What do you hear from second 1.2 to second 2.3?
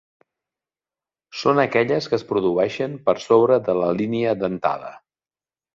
Són aquelles que es